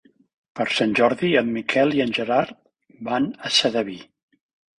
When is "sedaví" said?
3.61-4.01